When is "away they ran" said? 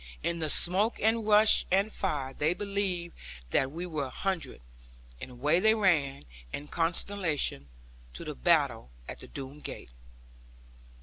5.29-6.25